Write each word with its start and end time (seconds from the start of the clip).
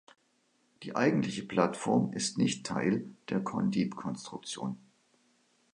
Die 0.81 0.95
eigentliche 0.95 1.43
Plattform 1.45 2.11
ist 2.13 2.39
nicht 2.39 2.65
Teil 2.65 3.07
der 3.29 3.39
Condeep-Konstruktion. 3.41 4.77